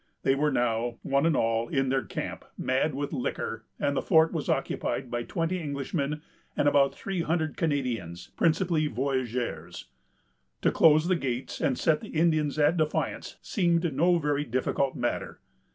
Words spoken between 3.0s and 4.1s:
liquor, and the